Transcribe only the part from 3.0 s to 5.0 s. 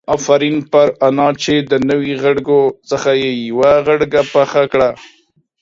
يې يوه غړکه پخه کړه.